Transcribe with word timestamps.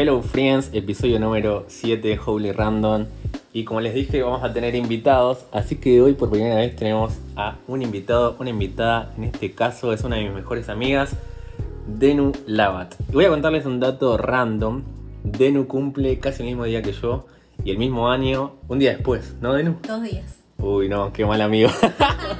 Hello 0.00 0.22
Friends, 0.22 0.70
episodio 0.72 1.20
número 1.20 1.66
7 1.68 2.18
Holy 2.24 2.52
Random. 2.52 3.04
Y 3.52 3.64
como 3.64 3.82
les 3.82 3.92
dije, 3.92 4.22
vamos 4.22 4.42
a 4.42 4.50
tener 4.50 4.74
invitados. 4.74 5.44
Así 5.52 5.76
que 5.76 6.00
hoy 6.00 6.14
por 6.14 6.30
primera 6.30 6.54
vez 6.54 6.74
tenemos 6.74 7.12
a 7.36 7.56
un 7.68 7.82
invitado, 7.82 8.34
una 8.40 8.48
invitada. 8.48 9.12
En 9.18 9.24
este 9.24 9.52
caso 9.52 9.92
es 9.92 10.02
una 10.02 10.16
de 10.16 10.22
mis 10.22 10.32
mejores 10.32 10.70
amigas, 10.70 11.14
Denu 11.86 12.32
Lavat. 12.46 12.94
Y 13.10 13.12
voy 13.12 13.26
a 13.26 13.28
contarles 13.28 13.66
un 13.66 13.78
dato 13.78 14.16
random. 14.16 14.84
Denu 15.22 15.66
cumple 15.66 16.18
casi 16.18 16.44
el 16.44 16.48
mismo 16.48 16.64
día 16.64 16.80
que 16.80 16.92
yo 16.92 17.26
y 17.62 17.70
el 17.70 17.76
mismo 17.76 18.08
año, 18.08 18.52
un 18.68 18.78
día 18.78 18.92
después, 18.92 19.34
¿no, 19.42 19.52
Denu? 19.52 19.76
Dos 19.86 20.02
días. 20.02 20.44
Uy, 20.56 20.88
no, 20.88 21.12
qué 21.12 21.26
mal 21.26 21.42
amigo. 21.42 21.68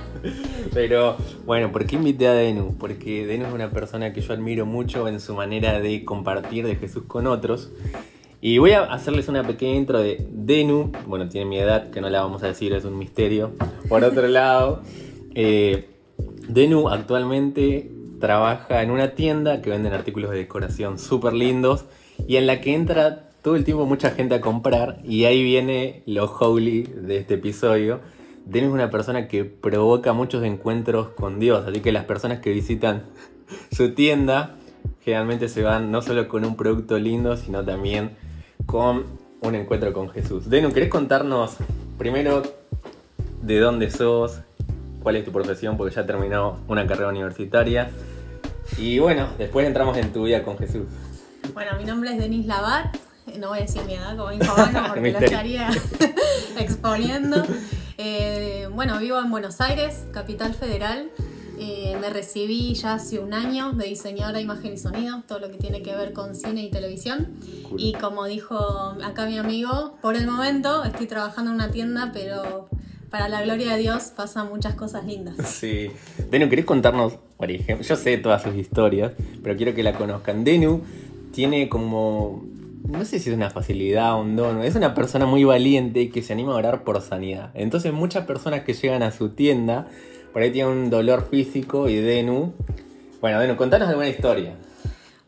Pero 0.72 1.18
bueno, 1.50 1.72
¿por 1.72 1.84
qué 1.84 1.96
invité 1.96 2.28
a 2.28 2.32
Denu? 2.32 2.76
Porque 2.78 3.26
Denu 3.26 3.44
es 3.46 3.52
una 3.52 3.70
persona 3.72 4.12
que 4.12 4.20
yo 4.20 4.32
admiro 4.32 4.66
mucho 4.66 5.08
en 5.08 5.18
su 5.18 5.34
manera 5.34 5.80
de 5.80 6.04
compartir 6.04 6.64
de 6.64 6.76
Jesús 6.76 7.02
con 7.08 7.26
otros. 7.26 7.72
Y 8.40 8.58
voy 8.58 8.70
a 8.70 8.84
hacerles 8.84 9.26
una 9.26 9.44
pequeña 9.44 9.74
intro 9.74 9.98
de 9.98 10.24
Denu. 10.30 10.92
Bueno, 11.08 11.28
tiene 11.28 11.50
mi 11.50 11.58
edad, 11.58 11.90
que 11.90 12.00
no 12.00 12.08
la 12.08 12.22
vamos 12.22 12.44
a 12.44 12.46
decir, 12.46 12.72
es 12.72 12.84
un 12.84 12.96
misterio. 12.96 13.50
Por 13.88 14.04
otro 14.04 14.28
lado, 14.28 14.82
eh, 15.34 15.88
Denu 16.46 16.88
actualmente 16.88 17.90
trabaja 18.20 18.84
en 18.84 18.92
una 18.92 19.16
tienda 19.16 19.60
que 19.60 19.70
venden 19.70 19.92
artículos 19.92 20.30
de 20.30 20.36
decoración 20.36 21.00
súper 21.00 21.32
lindos 21.32 21.84
y 22.28 22.36
en 22.36 22.46
la 22.46 22.60
que 22.60 22.74
entra 22.74 23.28
todo 23.42 23.56
el 23.56 23.64
tiempo 23.64 23.86
mucha 23.86 24.10
gente 24.12 24.36
a 24.36 24.40
comprar 24.40 25.00
y 25.02 25.24
ahí 25.24 25.42
viene 25.42 26.04
lo 26.06 26.26
holy 26.26 26.84
de 26.84 27.16
este 27.16 27.34
episodio. 27.34 27.98
Denu 28.46 28.68
es 28.68 28.72
una 28.72 28.90
persona 28.90 29.28
que 29.28 29.44
provoca 29.44 30.12
muchos 30.12 30.44
encuentros 30.44 31.08
con 31.10 31.38
Dios, 31.38 31.66
así 31.66 31.80
que 31.80 31.92
las 31.92 32.04
personas 32.04 32.40
que 32.40 32.52
visitan 32.52 33.04
su 33.72 33.94
tienda 33.94 34.56
generalmente 35.00 35.48
se 35.48 35.62
van 35.62 35.90
no 35.90 36.02
solo 36.02 36.28
con 36.28 36.44
un 36.44 36.56
producto 36.56 36.98
lindo, 36.98 37.36
sino 37.36 37.64
también 37.64 38.16
con 38.66 39.04
un 39.40 39.54
encuentro 39.54 39.92
con 39.92 40.10
Jesús. 40.10 40.50
Denu, 40.50 40.72
¿querés 40.72 40.90
contarnos 40.90 41.56
primero 41.98 42.42
de 43.42 43.58
dónde 43.58 43.90
sos? 43.90 44.40
¿Cuál 45.02 45.16
es 45.16 45.24
tu 45.24 45.32
profesión? 45.32 45.76
Porque 45.76 45.94
ya 45.94 46.04
terminó 46.04 46.58
una 46.68 46.86
carrera 46.86 47.08
universitaria. 47.08 47.90
Y 48.76 48.98
bueno, 48.98 49.28
después 49.38 49.66
entramos 49.66 49.96
en 49.96 50.12
tu 50.12 50.24
vida 50.24 50.42
con 50.42 50.58
Jesús. 50.58 50.86
Bueno, 51.54 51.72
mi 51.78 51.84
nombre 51.84 52.12
es 52.12 52.18
Denis 52.18 52.46
Labat. 52.46 52.96
No 53.38 53.48
voy 53.48 53.58
a 53.58 53.62
decir 53.62 53.82
mi 53.86 53.94
edad 53.94 54.16
como 54.16 54.30
dijo 54.30 54.52
porque 54.88 55.12
lo 55.12 55.18
estaría 55.20 55.70
exponiendo. 56.58 57.42
Eh, 58.02 58.66
bueno, 58.72 58.98
vivo 58.98 59.18
en 59.18 59.30
Buenos 59.30 59.60
Aires, 59.60 60.06
capital 60.10 60.54
federal. 60.54 61.10
Eh, 61.58 61.98
me 62.00 62.08
recibí 62.08 62.72
ya 62.72 62.94
hace 62.94 63.18
un 63.18 63.34
año 63.34 63.72
de 63.72 63.88
diseñadora 63.88 64.38
de 64.38 64.42
imagen 64.44 64.72
y 64.72 64.78
sonido, 64.78 65.22
todo 65.28 65.38
lo 65.38 65.50
que 65.50 65.58
tiene 65.58 65.82
que 65.82 65.94
ver 65.94 66.14
con 66.14 66.34
cine 66.34 66.62
y 66.62 66.70
televisión. 66.70 67.36
Cool. 67.68 67.78
Y 67.78 67.92
como 67.92 68.24
dijo 68.24 68.56
acá 69.04 69.26
mi 69.26 69.36
amigo, 69.36 69.98
por 70.00 70.16
el 70.16 70.26
momento 70.26 70.82
estoy 70.84 71.08
trabajando 71.08 71.50
en 71.50 71.56
una 71.56 71.70
tienda, 71.70 72.10
pero 72.14 72.70
para 73.10 73.28
la 73.28 73.42
gloria 73.42 73.74
de 73.74 73.80
Dios 73.82 74.04
pasan 74.16 74.48
muchas 74.48 74.76
cosas 74.76 75.04
lindas. 75.04 75.36
Sí. 75.46 75.90
Denu, 76.30 76.48
¿querés 76.48 76.64
contarnos, 76.64 77.18
por 77.36 77.50
ejemplo? 77.50 77.86
Yo 77.86 77.96
sé 77.96 78.16
todas 78.16 78.42
sus 78.42 78.54
historias, 78.54 79.12
pero 79.42 79.58
quiero 79.58 79.74
que 79.74 79.82
la 79.82 79.92
conozcan. 79.92 80.42
Denu 80.42 80.80
tiene 81.34 81.68
como. 81.68 82.46
No 82.88 83.04
sé 83.04 83.18
si 83.18 83.30
es 83.30 83.36
una 83.36 83.50
facilidad 83.50 84.14
o 84.14 84.22
un 84.22 84.36
don, 84.36 84.62
es 84.62 84.74
una 84.74 84.94
persona 84.94 85.26
muy 85.26 85.44
valiente 85.44 86.10
que 86.10 86.22
se 86.22 86.32
anima 86.32 86.52
a 86.52 86.56
orar 86.56 86.84
por 86.84 87.00
sanidad. 87.02 87.50
Entonces, 87.54 87.92
muchas 87.92 88.26
personas 88.26 88.64
que 88.64 88.72
llegan 88.72 89.02
a 89.02 89.12
su 89.12 89.30
tienda, 89.30 89.86
por 90.32 90.42
ahí 90.42 90.50
tienen 90.50 90.72
un 90.72 90.90
dolor 90.90 91.28
físico 91.30 91.88
y 91.88 91.96
Denu. 91.96 92.52
Bueno, 93.20 93.38
Denu, 93.40 93.56
contanos 93.56 93.88
alguna 93.88 94.08
historia. 94.08 94.56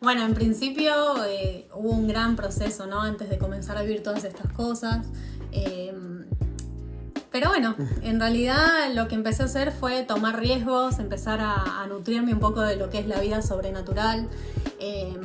Bueno, 0.00 0.24
en 0.24 0.34
principio 0.34 0.92
eh, 1.26 1.68
hubo 1.74 1.90
un 1.90 2.08
gran 2.08 2.34
proceso, 2.34 2.86
¿no? 2.86 3.00
Antes 3.00 3.30
de 3.30 3.38
comenzar 3.38 3.76
a 3.78 3.82
vivir 3.82 4.02
todas 4.02 4.24
estas 4.24 4.50
cosas. 4.52 5.06
Eh, 5.52 5.94
pero 7.30 7.48
bueno, 7.48 7.76
en 8.02 8.18
realidad 8.18 8.92
lo 8.94 9.08
que 9.08 9.14
empecé 9.14 9.42
a 9.42 9.46
hacer 9.46 9.72
fue 9.72 10.02
tomar 10.02 10.40
riesgos, 10.40 10.98
empezar 10.98 11.40
a, 11.40 11.82
a 11.82 11.86
nutrirme 11.86 12.32
un 12.32 12.40
poco 12.40 12.62
de 12.62 12.76
lo 12.76 12.90
que 12.90 12.98
es 12.98 13.06
la 13.06 13.20
vida 13.20 13.42
sobrenatural. 13.42 14.28
Eh, 14.80 15.16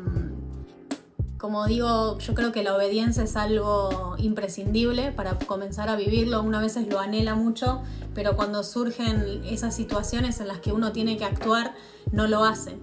como 1.38 1.66
digo, 1.68 2.18
yo 2.20 2.34
creo 2.34 2.52
que 2.52 2.64
la 2.64 2.76
obediencia 2.76 3.24
es 3.24 3.36
algo 3.36 4.16
imprescindible 4.18 5.12
para 5.12 5.38
comenzar 5.38 5.90
a 5.90 5.96
vivirlo. 5.96 6.42
Una 6.42 6.60
veces 6.60 6.88
lo 6.88 7.00
anhela 7.00 7.36
mucho, 7.36 7.82
pero 8.16 8.36
cuando 8.36 8.64
surgen 8.64 9.44
esas 9.46 9.76
situaciones 9.76 10.40
en 10.40 10.48
las 10.48 10.60
que 10.60 10.72
uno 10.72 10.92
tiene 10.92 11.18
que 11.18 11.26
actuar, 11.26 11.76
no 12.12 12.28
lo 12.28 12.44
hace. 12.44 12.78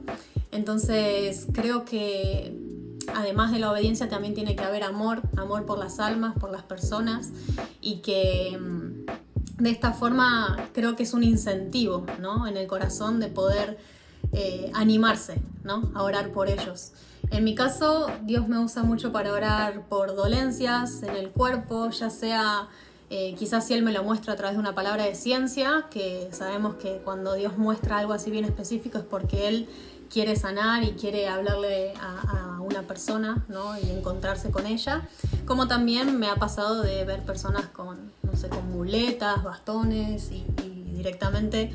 Entonces 0.53 1.49
creo 1.53 1.85
que 1.85 2.57
además 3.13 3.51
de 3.51 3.59
la 3.59 3.73
obediencia 3.73 4.09
también 4.09 4.35
tiene 4.35 4.55
que 4.55 4.63
haber 4.63 4.85
amor, 4.85 5.23
amor 5.37 5.67
por 5.67 5.79
las 5.79 5.99
almas, 5.99 6.35
por 6.39 6.51
las 6.51 6.63
personas 6.63 7.31
y 7.81 7.97
que 7.97 8.57
mm, 8.59 9.63
de 9.63 9.71
esta 9.71 9.93
forma 9.93 10.69
creo 10.73 10.97
que 10.97 11.03
es 11.03 11.13
un 11.13 11.25
incentivo 11.25 12.07
¿no? 12.21 12.47
en 12.47 12.57
el 12.57 12.67
corazón 12.67 13.21
de 13.21 13.29
poder 13.29 13.79
eh, 14.33 14.71
animarse 14.75 15.41
¿no? 15.65 15.91
a 15.95 16.03
orar 16.03 16.31
por 16.31 16.49
ellos. 16.49 16.93
En 17.35 17.43
mi 17.43 17.57
caso, 17.57 18.07
Dios 18.23 18.47
me 18.47 18.61
usa 18.61 18.85
mucho 18.85 19.11
para 19.11 19.33
orar 19.33 19.89
por 19.89 20.15
dolencias 20.15 21.03
en 21.03 21.17
el 21.17 21.31
cuerpo, 21.31 21.91
ya 21.91 22.09
sea 22.09 22.69
eh, 23.11 23.35
quizás 23.37 23.67
si 23.67 23.75
Él 23.75 23.83
me 23.83 23.91
lo 23.91 24.05
muestra 24.05 24.35
a 24.35 24.37
través 24.37 24.55
de 24.55 24.61
una 24.61 24.77
palabra 24.77 25.03
de 25.03 25.17
ciencia, 25.17 25.87
que 25.91 26.29
sabemos 26.31 26.77
que 26.77 27.01
cuando 27.05 27.35
Dios 27.35 27.59
muestra 27.59 27.99
algo 27.99 28.13
así 28.13 28.31
bien 28.31 28.45
específico 28.45 28.99
es 28.99 29.05
porque 29.05 29.49
Él 29.49 29.69
quiere 30.09 30.37
sanar 30.37 30.85
y 30.85 30.93
quiere 30.93 31.27
hablarle 31.27 31.95
a, 32.01 32.61
una 32.61 32.83
persona 32.83 33.45
¿no? 33.49 33.77
y 33.79 33.91
encontrarse 33.91 34.53
con 34.53 34.67
ella, 34.67 35.07
como 35.45 35.67
también 35.67 36.19
me 36.19 36.29
ha 36.29 36.37
pasado 36.37 36.83
de 36.83 37.05
ver 37.05 37.25
personas 37.25 37.67
con, 37.67 38.13
no 38.23 38.37
sé, 38.37 38.49
con 38.49 38.71
muletas, 38.71 39.43
bastones 39.43 40.31
y 40.31 40.45
directamente 40.95 41.73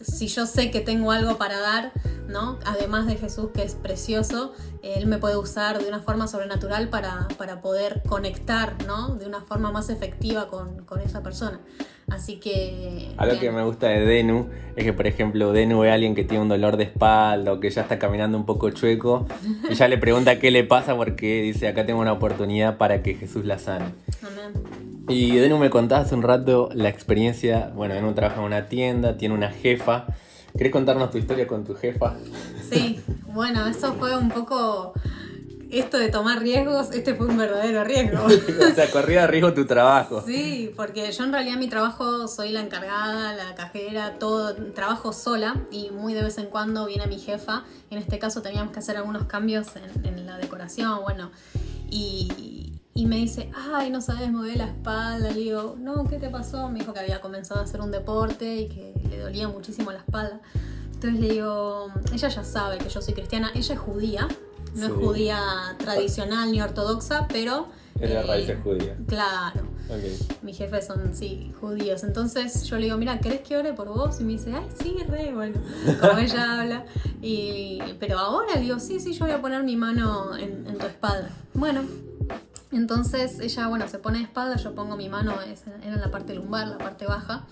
si 0.00 0.28
yo 0.28 0.46
sé 0.46 0.70
que 0.70 0.80
tengo 0.80 1.10
algo 1.10 1.38
para 1.38 1.58
dar, 1.58 1.92
¿no? 2.28 2.58
Además 2.64 3.06
de 3.06 3.16
Jesús 3.16 3.50
que 3.54 3.62
es 3.62 3.74
precioso, 3.74 4.52
Él 4.82 5.06
me 5.06 5.18
puede 5.18 5.36
usar 5.36 5.78
de 5.78 5.88
una 5.88 6.00
forma 6.00 6.28
sobrenatural 6.28 6.88
para, 6.88 7.28
para 7.38 7.60
poder 7.60 8.02
conectar, 8.06 8.74
¿no? 8.86 9.16
De 9.16 9.26
una 9.26 9.40
forma 9.40 9.72
más 9.72 9.88
efectiva 9.90 10.48
con, 10.48 10.84
con 10.84 11.00
esa 11.00 11.22
persona. 11.22 11.60
Así 12.08 12.36
que... 12.36 13.10
Algo 13.16 13.32
bien. 13.32 13.40
que 13.40 13.50
me 13.50 13.64
gusta 13.64 13.88
de 13.88 14.06
Denu 14.06 14.48
es 14.76 14.84
que, 14.84 14.92
por 14.92 15.06
ejemplo, 15.08 15.52
Denu 15.52 15.82
es 15.82 15.92
alguien 15.92 16.14
que 16.14 16.24
tiene 16.24 16.42
un 16.42 16.48
dolor 16.48 16.76
de 16.76 16.84
espalda 16.84 17.52
o 17.52 17.60
que 17.60 17.70
ya 17.70 17.82
está 17.82 17.98
caminando 17.98 18.38
un 18.38 18.46
poco 18.46 18.70
chueco 18.70 19.26
y 19.68 19.74
ya 19.74 19.88
le 19.88 19.98
pregunta 19.98 20.38
qué 20.38 20.52
le 20.52 20.62
pasa 20.62 20.94
porque 20.94 21.42
dice, 21.42 21.66
acá 21.66 21.84
tengo 21.84 22.00
una 22.00 22.12
oportunidad 22.12 22.78
para 22.78 23.02
que 23.02 23.14
Jesús 23.14 23.44
la 23.44 23.58
sane. 23.58 23.86
Amén. 24.22 24.75
Y 25.08 25.36
Denu 25.36 25.58
me 25.58 25.70
contaba 25.70 26.02
hace 26.02 26.14
un 26.14 26.22
rato 26.22 26.68
la 26.74 26.88
experiencia, 26.88 27.70
bueno, 27.74 27.94
Denu 27.94 28.12
trabaja 28.14 28.40
en 28.40 28.46
una 28.46 28.66
tienda, 28.66 29.16
tiene 29.16 29.34
una 29.34 29.50
jefa. 29.50 30.06
¿Querés 30.56 30.72
contarnos 30.72 31.10
tu 31.10 31.18
historia 31.18 31.46
con 31.46 31.64
tu 31.64 31.74
jefa? 31.74 32.14
Sí, 32.68 33.00
bueno, 33.26 33.66
eso 33.66 33.94
fue 33.94 34.16
un 34.16 34.30
poco... 34.30 34.94
Esto 35.70 35.98
de 35.98 36.08
tomar 36.08 36.40
riesgos, 36.40 36.92
este 36.92 37.16
fue 37.16 37.26
un 37.26 37.36
verdadero 37.36 37.82
riesgo. 37.82 38.24
o 38.26 38.74
sea, 38.74 38.88
corría 38.90 39.26
riesgo 39.26 39.52
tu 39.52 39.66
trabajo. 39.66 40.22
Sí, 40.24 40.72
porque 40.76 41.10
yo 41.10 41.24
en 41.24 41.32
realidad 41.32 41.56
mi 41.56 41.66
trabajo 41.68 42.28
soy 42.28 42.50
la 42.50 42.60
encargada, 42.60 43.34
la 43.34 43.54
cajera, 43.56 44.18
todo, 44.18 44.54
trabajo 44.74 45.12
sola 45.12 45.56
y 45.72 45.90
muy 45.90 46.14
de 46.14 46.22
vez 46.22 46.38
en 46.38 46.46
cuando 46.46 46.86
viene 46.86 47.08
mi 47.08 47.18
jefa. 47.18 47.64
En 47.90 47.98
este 47.98 48.20
caso 48.20 48.42
teníamos 48.42 48.72
que 48.72 48.78
hacer 48.78 48.96
algunos 48.96 49.24
cambios 49.24 49.66
en, 49.76 50.06
en 50.06 50.24
la 50.24 50.38
decoración, 50.38 51.00
bueno, 51.02 51.32
y, 51.90 52.55
y 52.96 53.06
me 53.06 53.16
dice, 53.16 53.50
ay, 53.74 53.90
no 53.90 54.00
sabes 54.00 54.32
mover 54.32 54.56
la 54.56 54.64
espalda. 54.66 55.28
Le 55.28 55.34
digo, 55.40 55.76
no, 55.78 56.04
¿qué 56.08 56.18
te 56.18 56.30
pasó? 56.30 56.68
Me 56.70 56.80
dijo 56.80 56.92
que 56.94 57.00
había 57.00 57.20
comenzado 57.20 57.60
a 57.60 57.64
hacer 57.64 57.80
un 57.82 57.90
deporte 57.90 58.56
y 58.56 58.68
que 58.68 58.94
le 59.08 59.18
dolía 59.18 59.48
muchísimo 59.48 59.92
la 59.92 59.98
espalda. 59.98 60.40
Entonces 60.94 61.20
le 61.20 61.28
digo, 61.28 61.88
ella 62.12 62.28
ya 62.28 62.42
sabe 62.42 62.78
que 62.78 62.88
yo 62.88 63.02
soy 63.02 63.12
cristiana, 63.14 63.50
ella 63.54 63.74
es 63.74 63.78
judía, 63.80 64.26
no 64.74 64.86
Sí. 64.86 64.92
es 64.92 64.92
judía 64.92 65.38
tradicional 65.78 66.50
ni 66.50 66.60
ortodoxa, 66.62 67.28
pero... 67.28 67.68
Es 68.00 68.08
de 68.10 68.14
eh, 68.16 68.22
raíces 68.22 68.58
judías. 68.62 68.96
Claro, 69.06 69.60
Ok. 69.90 70.42
mis 70.42 70.56
jefes 70.56 70.86
son, 70.86 71.14
sí, 71.14 71.52
judíos. 71.60 72.02
Entonces 72.02 72.64
yo 72.64 72.76
le 72.76 72.84
digo, 72.84 72.96
mira, 72.96 73.18
¿querés 73.20 73.40
que 73.42 73.56
ore 73.58 73.72
por 73.74 73.88
vos? 73.88 74.20
Y 74.20 74.24
me 74.24 74.32
dice, 74.32 74.52
ay, 74.54 74.66
sí, 74.82 74.96
re, 75.06 75.34
bueno, 75.34 75.60
como 76.00 76.18
ella 76.18 76.60
habla. 76.60 76.84
Y, 77.22 77.78
pero 78.00 78.18
ahora 78.18 78.54
le 78.54 78.60
digo, 78.62 78.78
sí, 78.80 79.00
sí, 79.00 79.12
yo 79.12 79.26
voy 79.26 79.34
a 79.34 79.40
poner 79.42 79.62
mi 79.64 79.76
mano 79.76 80.34
en, 80.36 80.66
en 80.66 80.78
tu 80.78 80.86
espalda. 80.86 81.30
Bueno, 81.54 81.82
entonces 82.72 83.38
ella, 83.40 83.68
bueno, 83.68 83.88
se 83.88 83.98
pone 83.98 84.18
de 84.18 84.24
espalda, 84.24 84.56
yo 84.56 84.74
pongo 84.74 84.96
mi 84.96 85.08
mano 85.08 85.34
en 85.82 86.00
la 86.00 86.10
parte 86.10 86.34
lumbar, 86.34 86.66
la 86.68 86.78
parte 86.78 87.06
baja. 87.06 87.44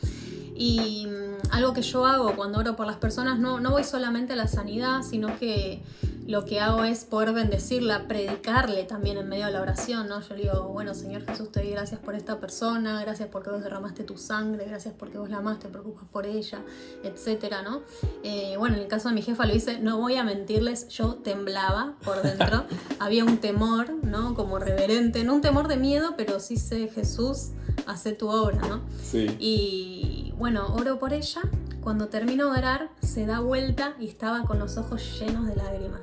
Y 0.57 1.07
mm, 1.07 1.53
algo 1.53 1.73
que 1.73 1.83
yo 1.83 2.07
hago 2.07 2.35
cuando 2.37 2.59
oro 2.59 2.77
por 2.77 2.87
las 2.87 2.97
personas, 2.97 3.39
no, 3.39 3.61
no 3.61 3.71
voy 3.71 3.85
solamente 3.85 4.33
a 4.33 4.37
la 4.37 4.49
sanidad, 4.49 5.03
sino 5.03 5.39
que 5.39 5.83
lo 6.27 6.45
que 6.45 6.61
hago 6.61 6.85
es 6.85 7.05
poder 7.05 7.33
bendecirla, 7.33 8.09
predicarle 8.09 8.85
también 8.85 9.19
en 9.19 9.29
medio 9.29 9.47
de 9.47 9.53
la 9.53 9.61
oración, 9.61 10.09
¿no? 10.09 10.21
Yo 10.21 10.35
le 10.35 10.43
digo, 10.43 10.69
bueno, 10.69 10.95
Señor 10.95 11.25
Jesús, 11.25 11.53
te 11.53 11.61
doy 11.61 11.71
gracias 11.71 12.01
por 12.01 12.15
esta 12.15 12.41
persona, 12.41 13.01
gracias 13.03 13.29
porque 13.31 13.51
vos 13.51 13.63
derramaste 13.63 14.05
tu 14.05 14.17
sangre, 14.17 14.65
gracias 14.65 14.95
porque 14.99 15.19
vos 15.19 15.29
la 15.29 15.39
amaste, 15.39 15.67
te 15.67 15.73
preocupas 15.73 16.05
por 16.11 16.27
ella, 16.27 16.63
etcétera, 17.03 17.63
¿no? 17.63 17.83
Eh, 18.23 18.55
bueno, 18.59 18.77
en 18.77 18.83
el 18.83 18.89
caso 18.89 19.09
de 19.09 19.15
mi 19.15 19.23
jefa 19.23 19.45
lo 19.47 19.55
hice, 19.55 19.79
no 19.81 19.99
voy 19.99 20.17
a 20.17 20.25
mentirles, 20.25 20.89
yo 20.89 21.15
temblaba 21.17 21.95
por 22.05 22.23
dentro, 22.23 22.65
había 22.99 23.25
un 23.25 23.39
temor, 23.39 23.93
¿no? 24.03 24.35
Como 24.35 24.59
reverente, 24.59 25.25
no 25.25 25.35
un 25.35 25.41
temor 25.41 25.69
de 25.69 25.77
miedo, 25.77 26.15
pero 26.17 26.41
sí 26.41 26.57
sé, 26.57 26.89
Jesús, 26.89 27.51
hace 27.87 28.13
tu 28.13 28.29
obra, 28.29 28.61
¿no? 28.69 28.81
Sí. 29.03 29.37
Y 29.39 30.35
bueno, 30.39 30.75
oro 30.75 30.99
por 30.99 31.13
ella 31.13 31.43
cuando 31.85 32.09
termino 32.09 32.51
de 32.51 32.59
orar, 32.59 32.89
se 33.03 33.27
da 33.27 33.41
vuelta 33.41 33.95
y 34.01 34.09
estaba 34.09 34.45
con 34.45 34.59
los 34.59 34.79
ojos 34.79 35.21
llenos 35.21 35.47
de 35.47 35.55
lágrimas. 35.55 36.01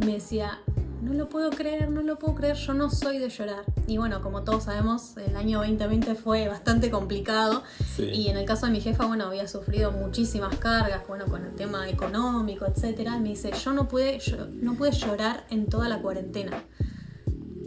Y 0.00 0.04
me 0.04 0.12
decía, 0.12 0.60
no 1.00 1.14
lo 1.14 1.30
puedo 1.30 1.48
creer, 1.48 1.90
no 1.90 2.02
lo 2.02 2.18
puedo 2.18 2.34
creer, 2.34 2.56
yo 2.56 2.74
no 2.74 2.90
soy 2.90 3.18
de 3.18 3.30
llorar. 3.30 3.64
Y 3.86 3.96
bueno, 3.96 4.20
como 4.20 4.44
todos 4.44 4.64
sabemos, 4.64 5.16
el 5.16 5.34
año 5.34 5.60
2020 5.60 6.14
fue 6.14 6.46
bastante 6.48 6.90
complicado. 6.90 7.62
Y 7.96 8.28
en 8.28 8.36
el 8.36 8.44
caso 8.44 8.66
de 8.66 8.72
mi 8.72 8.82
jefa, 8.82 9.06
bueno, 9.06 9.24
había 9.24 9.48
sufrido 9.48 9.92
muchísimas 9.92 10.56
cargas, 10.58 11.02
bueno, 11.08 11.24
con 11.24 11.42
el 11.46 11.54
tema 11.54 11.88
económico, 11.88 12.66
etc. 12.66 13.00
Y 13.16 13.20
me 13.20 13.28
dice, 13.30 13.50
yo 13.52 13.72
no 13.72 13.88
pude, 13.88 14.18
yo, 14.18 14.46
no 14.60 14.74
pude 14.74 14.92
llorar 14.92 15.46
en 15.48 15.68
toda 15.68 15.88
la 15.88 16.02
cuarentena. 16.02 16.62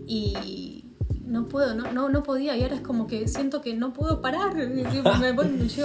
Y 0.05 0.80
no 1.25 1.47
puedo, 1.47 1.73
no, 1.75 1.91
no, 1.91 2.09
no 2.09 2.23
podía. 2.23 2.55
Y 2.57 2.63
ahora 2.63 2.75
es 2.75 2.81
como 2.81 3.07
que 3.07 3.27
siento 3.27 3.61
que 3.61 3.73
no 3.73 3.93
puedo 3.93 4.21
parar. 4.21 4.55
Me, 4.55 4.83
digo, 4.83 5.03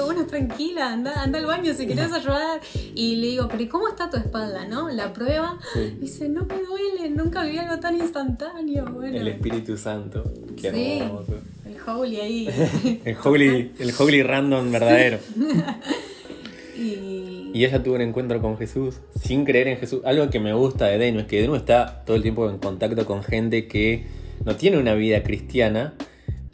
bueno, 0.04 0.26
tranquila, 0.26 0.92
anda, 0.92 1.22
anda 1.22 1.38
al 1.38 1.46
baño 1.46 1.72
si 1.74 1.86
quieres 1.86 2.12
ayudar. 2.12 2.60
Y 2.94 3.16
le 3.16 3.28
digo, 3.28 3.48
pero 3.48 3.62
¿y 3.62 3.68
cómo 3.68 3.88
está 3.88 4.10
tu 4.10 4.16
espalda, 4.16 4.66
no? 4.66 4.88
La 4.90 5.12
prueba. 5.12 5.58
Dice, 6.00 6.28
no 6.28 6.44
me 6.44 6.60
duele, 6.62 7.10
nunca 7.10 7.44
viví 7.44 7.58
algo 7.58 7.78
tan 7.78 7.96
instantáneo. 7.96 9.02
el 9.02 9.28
Espíritu 9.28 9.76
Santo. 9.76 10.24
Qué 10.60 10.98
hermoso. 10.98 11.34
El 11.64 11.76
holy 11.86 12.20
ahí. 12.20 13.00
el 13.04 13.16
holy, 13.22 13.72
el 13.78 13.92
holy 13.96 14.22
random 14.22 14.72
verdadero. 14.72 15.18
y... 16.76 17.50
y... 17.52 17.64
ella 17.64 17.82
tuvo 17.82 17.94
un 17.94 18.02
encuentro 18.02 18.40
con 18.40 18.56
Jesús 18.56 18.96
sin 19.20 19.44
creer 19.44 19.68
en 19.68 19.78
Jesús. 19.78 20.00
Algo 20.04 20.30
que 20.30 20.40
me 20.40 20.52
gusta 20.54 20.86
de 20.86 20.98
Denu 20.98 21.20
es 21.20 21.26
que 21.26 21.40
Denu 21.40 21.54
está 21.54 22.04
todo 22.04 22.16
el 22.16 22.22
tiempo 22.22 22.48
en 22.48 22.58
contacto 22.58 23.04
con 23.04 23.22
gente 23.22 23.66
que 23.66 24.15
no 24.46 24.54
tiene 24.54 24.78
una 24.78 24.94
vida 24.94 25.24
cristiana, 25.24 25.94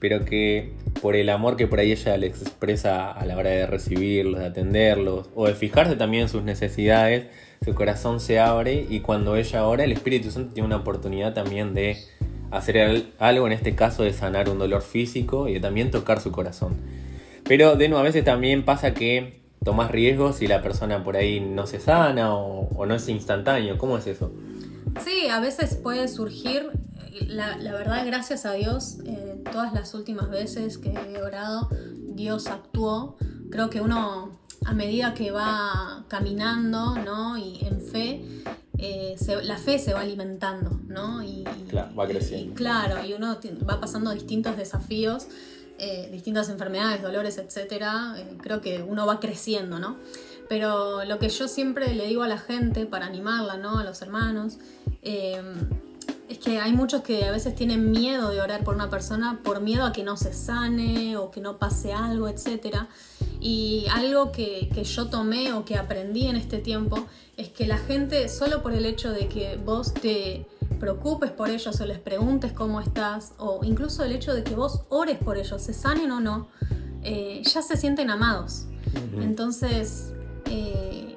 pero 0.00 0.24
que 0.24 0.72
por 1.02 1.14
el 1.14 1.28
amor 1.28 1.56
que 1.56 1.66
por 1.66 1.78
ahí 1.78 1.92
ella 1.92 2.16
les 2.16 2.40
expresa 2.40 3.12
a 3.12 3.26
la 3.26 3.36
hora 3.36 3.50
de 3.50 3.66
recibirlos, 3.66 4.40
de 4.40 4.46
atenderlos, 4.46 5.28
o 5.34 5.46
de 5.46 5.54
fijarse 5.54 5.94
también 5.94 6.24
en 6.24 6.28
sus 6.30 6.42
necesidades, 6.42 7.26
su 7.62 7.74
corazón 7.74 8.18
se 8.18 8.40
abre 8.40 8.86
y 8.88 9.00
cuando 9.00 9.36
ella 9.36 9.66
ora, 9.66 9.84
el 9.84 9.92
Espíritu 9.92 10.30
Santo 10.30 10.54
tiene 10.54 10.66
una 10.66 10.76
oportunidad 10.76 11.34
también 11.34 11.74
de 11.74 11.98
hacer 12.50 13.04
algo, 13.18 13.46
en 13.46 13.52
este 13.52 13.74
caso 13.74 14.04
de 14.04 14.14
sanar 14.14 14.48
un 14.48 14.58
dolor 14.58 14.80
físico 14.80 15.46
y 15.46 15.54
de 15.54 15.60
también 15.60 15.90
tocar 15.90 16.18
su 16.18 16.32
corazón. 16.32 16.76
Pero 17.44 17.76
de 17.76 17.88
nuevo, 17.90 18.00
a 18.00 18.04
veces 18.04 18.24
también 18.24 18.64
pasa 18.64 18.94
que 18.94 19.42
tomas 19.62 19.90
riesgos 19.90 20.40
y 20.40 20.46
la 20.46 20.62
persona 20.62 21.04
por 21.04 21.16
ahí 21.16 21.40
no 21.40 21.66
se 21.66 21.78
sana 21.78 22.34
o, 22.34 22.68
o 22.74 22.86
no 22.86 22.94
es 22.94 23.06
instantáneo. 23.10 23.76
¿Cómo 23.76 23.98
es 23.98 24.06
eso? 24.06 24.32
Sí, 25.00 25.28
a 25.28 25.40
veces 25.40 25.76
puede 25.76 26.08
surgir 26.08 26.70
la, 27.28 27.56
verdad, 27.72 28.04
gracias 28.06 28.46
a 28.46 28.52
Dios, 28.52 28.98
eh, 29.04 29.42
todas 29.50 29.72
las 29.72 29.94
últimas 29.94 30.30
veces 30.30 30.78
que 30.78 30.90
he 30.90 31.22
orado, 31.22 31.68
Dios 32.14 32.46
actuó. 32.46 33.16
Creo 33.50 33.70
que 33.70 33.80
uno, 33.80 34.38
a 34.64 34.72
medida 34.72 35.14
que 35.14 35.30
va 35.30 36.04
caminando, 36.08 36.96
¿no? 36.96 37.36
Y 37.36 37.64
en 37.64 37.80
fe, 37.80 38.24
eh, 38.78 39.16
la 39.42 39.58
fe 39.58 39.78
se 39.78 39.92
va 39.92 40.00
alimentando, 40.00 40.80
¿no? 40.86 41.22
Y, 41.22 41.44
claro, 41.68 41.94
va 41.94 42.06
creciendo. 42.06 42.54
claro, 42.54 43.04
y 43.04 43.12
uno 43.12 43.38
va 43.68 43.80
pasando 43.80 44.10
distintos 44.12 44.56
desafíos, 44.56 45.26
eh, 45.78 46.08
distintas 46.12 46.48
enfermedades, 46.48 47.02
dolores, 47.02 47.38
etcétera. 47.38 48.14
creo 48.40 48.60
que 48.60 48.82
uno 48.82 49.06
va 49.06 49.20
creciendo, 49.20 49.78
¿no? 49.78 49.96
Pero 50.48 51.04
lo 51.04 51.18
que 51.18 51.28
yo 51.28 51.48
siempre 51.48 51.94
le 51.94 52.06
digo 52.06 52.22
a 52.22 52.28
la 52.28 52.38
gente 52.38 52.86
para 52.86 53.06
animarla, 53.06 53.56
¿no? 53.56 53.78
A 53.78 53.84
los 53.84 54.02
hermanos, 54.02 54.58
es 56.32 56.38
que 56.38 56.58
hay 56.58 56.72
muchos 56.72 57.02
que 57.02 57.24
a 57.24 57.30
veces 57.30 57.54
tienen 57.54 57.90
miedo 57.90 58.30
de 58.30 58.40
orar 58.40 58.64
por 58.64 58.74
una 58.74 58.88
persona 58.88 59.40
por 59.44 59.60
miedo 59.60 59.84
a 59.84 59.92
que 59.92 60.02
no 60.02 60.16
se 60.16 60.32
sane 60.32 61.16
o 61.16 61.30
que 61.30 61.40
no 61.40 61.58
pase 61.58 61.92
algo, 61.92 62.28
etc. 62.28 62.76
Y 63.40 63.86
algo 63.92 64.32
que, 64.32 64.70
yo 64.82 65.08
tomé 65.08 65.52
o 65.52 65.64
que 65.64 65.76
aprendí 65.76 66.26
en 66.26 66.36
este 66.36 66.58
tiempo 66.58 67.06
es 67.36 67.48
que 67.50 67.66
la 67.66 67.78
gente, 67.78 68.28
solo 68.28 68.62
por 68.62 68.72
el 68.72 68.86
hecho 68.86 69.10
de 69.10 69.28
que 69.28 69.56
vos 69.56 69.92
te 69.92 70.46
preocupes 70.80 71.30
por 71.30 71.50
ellos 71.50 71.80
o 71.80 71.86
les 71.86 71.98
preguntes 71.98 72.52
cómo 72.52 72.80
estás, 72.80 73.34
o 73.38 73.60
incluso 73.62 74.02
el 74.02 74.12
hecho 74.12 74.34
de 74.34 74.42
que 74.42 74.54
vos 74.54 74.84
ores 74.88 75.18
por 75.18 75.36
ellos, 75.36 75.60
se 75.60 75.74
sanen 75.74 76.10
o 76.12 76.20
no, 76.20 76.48
eh, 77.02 77.42
ya 77.44 77.62
se 77.62 77.76
sienten 77.76 78.10
amados. 78.10 78.66
Entonces, 79.20 80.12
eh, 80.52 81.16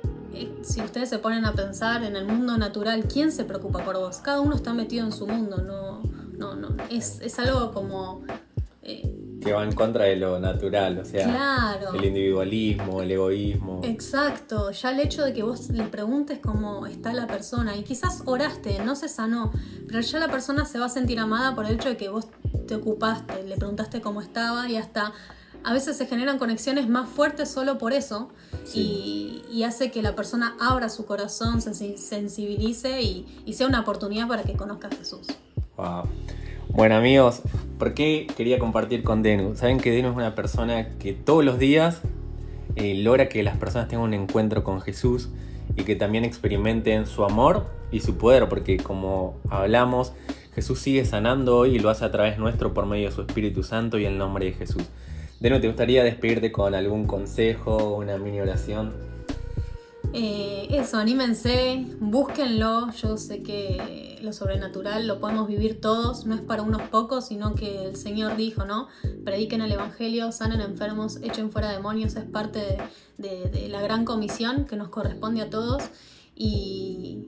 si 0.63 0.81
ustedes 0.81 1.09
se 1.09 1.19
ponen 1.19 1.45
a 1.45 1.53
pensar 1.53 2.03
en 2.03 2.15
el 2.15 2.25
mundo 2.25 2.57
natural, 2.57 3.05
¿quién 3.11 3.31
se 3.31 3.43
preocupa 3.43 3.83
por 3.83 3.97
vos? 3.97 4.17
Cada 4.17 4.41
uno 4.41 4.55
está 4.55 4.73
metido 4.73 5.05
en 5.05 5.11
su 5.11 5.27
mundo, 5.27 5.57
no, 5.57 6.01
no, 6.37 6.55
no. 6.55 6.75
Es, 6.89 7.39
algo 7.39 7.71
como. 7.71 8.23
Eh, 8.81 9.11
que 9.41 9.53
va 9.53 9.63
en 9.63 9.73
contra 9.73 10.05
de 10.05 10.15
lo 10.15 10.39
natural, 10.39 10.97
o 10.99 11.05
sea, 11.05 11.77
el 11.93 12.05
individualismo, 12.05 13.01
el 13.01 13.11
egoísmo. 13.11 13.81
Exacto, 13.83 14.71
ya 14.71 14.91
el 14.91 14.99
hecho 14.99 15.23
de 15.23 15.33
que 15.33 15.43
vos 15.43 15.69
le 15.69 15.83
preguntes 15.83 16.39
cómo 16.39 16.87
está 16.87 17.13
la 17.13 17.27
persona 17.27 17.75
y 17.75 17.83
quizás 17.83 18.23
oraste, 18.25 18.79
no 18.83 18.95
se 18.95 19.07
sanó, 19.07 19.51
pero 19.87 20.01
ya 20.01 20.19
la 20.19 20.29
persona 20.29 20.65
se 20.65 20.79
va 20.79 20.87
a 20.87 20.89
sentir 20.89 21.19
amada 21.19 21.53
por 21.53 21.65
el 21.65 21.75
hecho 21.75 21.89
de 21.89 21.97
que 21.97 22.09
vos 22.09 22.27
te 22.67 22.75
ocupaste, 22.75 23.43
le 23.43 23.55
preguntaste 23.57 24.01
cómo 24.01 24.19
estaba 24.19 24.67
y 24.67 24.77
hasta 24.77 25.13
a 25.65 25.73
veces 25.73 25.97
se 25.97 26.05
generan 26.05 26.37
conexiones 26.37 26.87
más 26.87 27.09
fuertes 27.09 27.49
solo 27.49 27.79
por 27.79 27.91
eso 27.91 28.29
y, 28.73 29.41
hace 29.65 29.89
que 29.89 30.03
la 30.03 30.15
persona 30.15 30.55
abra 30.59 30.89
su 30.89 31.07
corazón, 31.07 31.59
se 31.59 31.97
sensibilice 31.97 33.01
y, 33.01 33.53
sea 33.53 33.65
una 33.65 33.79
oportunidad 33.79 34.27
para 34.27 34.43
que 34.43 34.53
conozca 34.53 34.89
a 34.89 34.91
Jesús. 34.95 35.27
Bueno 36.69 36.95
amigos, 36.95 37.41
¿por 37.79 37.95
qué 37.95 38.27
quería 38.37 38.59
compartir 38.59 39.03
con 39.03 39.23
Denu? 39.23 39.55
Saben 39.55 39.79
que 39.79 39.89
Denu 39.89 40.09
es 40.09 40.15
una 40.15 40.35
persona 40.35 40.89
que 40.99 41.13
todos 41.13 41.43
los 41.43 41.57
días 41.57 42.01
eh, 42.75 42.93
logra 42.93 43.27
que 43.27 43.41
las 43.41 43.57
personas 43.57 43.87
tengan 43.87 44.05
un 44.05 44.13
encuentro 44.13 44.63
con 44.63 44.81
Jesús 44.81 45.29
y 45.75 45.83
que 45.83 45.95
también 45.95 46.25
experimenten 46.25 47.07
su 47.07 47.23
amor 47.23 47.65
y 47.91 48.01
su 48.01 48.17
poder, 48.17 48.47
porque 48.49 48.77
como 48.77 49.35
hablamos, 49.49 50.13
Jesús 50.53 50.79
sigue 50.79 51.05
sanando 51.05 51.57
hoy 51.57 51.77
y 51.77 51.79
lo 51.79 51.89
hace 51.89 52.05
a 52.05 52.11
través 52.11 52.37
nuestro 52.37 52.73
por 52.75 52.85
medio 52.85 53.09
de 53.09 53.15
su 53.15 53.21
Espíritu 53.21 53.63
Santo 53.63 53.97
y 53.97 54.05
el 54.05 54.19
nombre 54.19 54.45
de 54.45 54.51
Jesús. 54.51 54.83
Deno, 55.39 55.59
¿te 55.59 55.67
gustaría 55.67 56.03
despedirte 56.03 56.51
con 56.51 56.73
algún 56.73 57.05
consejo, 57.05 57.95
una 57.97 58.17
mini 58.17 58.39
oración? 58.39 58.93
Eh, 60.13 60.67
eso, 60.69 60.97
anímense, 60.97 61.85
búsquenlo. 61.99 62.89
Yo 62.91 63.17
sé 63.17 63.43
que 63.43 64.17
lo 64.21 64.31
sobrenatural 64.31 65.07
lo 65.07 65.19
podemos 65.19 65.47
vivir 65.47 65.81
todos, 65.81 66.25
no 66.25 66.35
es 66.35 66.41
para 66.41 66.61
unos 66.61 66.83
pocos, 66.83 67.27
sino 67.27 67.53
que 67.53 67.83
el 67.83 67.97
Señor 67.97 68.37
dijo, 68.37 68.63
¿no? 68.63 68.87
Prediquen 69.25 69.61
el 69.61 69.73
Evangelio, 69.73 70.31
sanen 70.31 70.61
enfermos, 70.61 71.17
echen 71.21 71.51
fuera 71.51 71.69
demonios, 71.69 72.15
es 72.15 72.23
parte 72.23 72.77
de 73.17 73.67
la 73.69 73.81
gran 73.81 74.05
comisión 74.05 74.65
que 74.65 74.77
nos 74.77 74.87
corresponde 74.87 75.41
a 75.41 75.49
todos. 75.49 75.83
Y, 76.33 77.25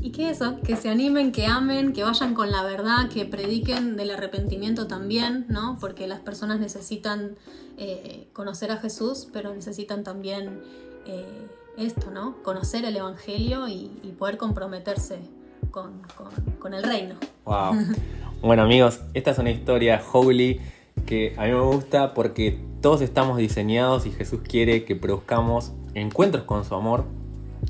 y 0.00 0.10
que 0.10 0.30
eso, 0.30 0.60
que 0.60 0.76
se 0.76 0.88
animen, 0.88 1.32
que 1.32 1.46
amen, 1.46 1.92
que 1.92 2.04
vayan 2.04 2.34
con 2.34 2.50
la 2.50 2.62
verdad, 2.62 3.08
que 3.08 3.24
prediquen 3.24 3.96
del 3.96 4.10
arrepentimiento 4.10 4.86
también, 4.86 5.46
¿no? 5.48 5.76
Porque 5.80 6.06
las 6.06 6.20
personas 6.20 6.60
necesitan 6.60 7.36
eh, 7.76 8.28
conocer 8.32 8.70
a 8.70 8.76
Jesús, 8.76 9.28
pero 9.32 9.54
necesitan 9.54 10.04
también 10.04 10.60
eh, 11.06 11.24
esto, 11.76 12.10
¿no? 12.10 12.42
Conocer 12.42 12.84
el 12.84 12.96
Evangelio 12.96 13.68
y, 13.68 13.88
poder 14.18 14.36
comprometerse 14.36 15.18
con, 15.70 16.74
el 16.74 16.82
reino. 16.82 17.14
Wow. 17.44 17.74
bueno 18.42 18.62
amigos, 18.62 19.00
esta 19.14 19.30
es 19.30 19.38
una 19.38 19.50
historia 19.50 20.02
holy 20.12 20.60
que 21.06 21.34
a 21.36 21.44
mí 21.44 21.52
me 21.52 21.60
gusta 21.60 22.14
porque 22.14 22.58
todos 22.80 23.00
estamos 23.00 23.38
diseñados 23.38 24.06
y 24.06 24.10
Jesús 24.10 24.40
quiere 24.46 24.84
que 24.84 24.96
produzcamos 24.96 25.72
encuentros 25.94 26.44
con 26.44 26.64
su 26.64 26.74
amor 26.74 27.04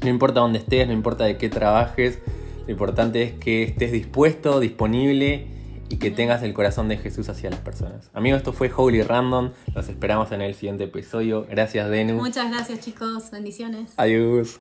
no 0.03 0.09
importa 0.09 0.41
dónde 0.41 0.59
estés, 0.59 0.87
no 0.87 0.93
importa 0.93 1.25
de 1.25 1.37
qué 1.37 1.49
trabajes, 1.49 2.19
lo 2.67 2.73
importante 2.73 3.23
es 3.23 3.33
que 3.33 3.63
estés 3.63 3.93
dispuesto, 3.93 4.61
disponible 4.61 5.47
y 5.89 5.97
que 5.97 6.11
tengas 6.11 6.43
el 6.43 6.53
corazón 6.53 6.89
de 6.89 6.99
Jesús 6.99 7.29
hacia 7.29 7.51
las 7.51 7.61
personas. 7.61 8.11
Amigos, 8.13 8.39
esto 8.39 8.53
fue 8.53 8.71
Holy 8.75 9.03
Random. 9.03 9.53
Los 9.75 9.89
esperamos 9.89 10.33
en 10.33 10.43
el 10.43 10.55
siguiente 10.55 10.85
episodio. 10.85 11.47
Gracias, 11.49 11.89
Denu. 11.89 12.15
Muchas 12.15 12.51
gracias, 12.51 12.81
chicos. 12.81 13.31
Bendiciones. 13.31 13.93
Adiós. 13.97 14.57